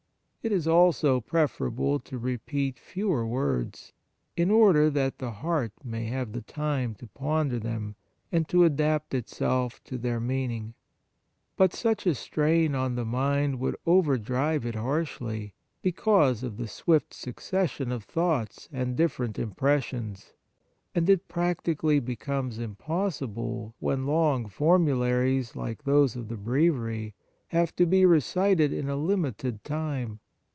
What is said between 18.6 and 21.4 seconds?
and different impressions; 37 On the Exercises of Piety and it